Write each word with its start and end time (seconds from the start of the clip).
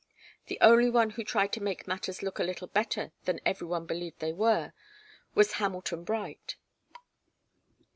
The 0.47 0.57
only 0.61 0.89
one 0.89 1.11
who 1.11 1.23
tried 1.23 1.53
to 1.53 1.61
make 1.61 1.85
matters 1.87 2.23
look 2.23 2.39
a 2.39 2.43
little 2.43 2.65
better 2.65 3.11
than 3.25 3.39
every 3.45 3.67
one 3.67 3.85
believed 3.85 4.17
they 4.17 4.33
were, 4.33 4.73
was 5.35 5.51
Hamilton 5.61 6.03
Bright. 6.05 6.55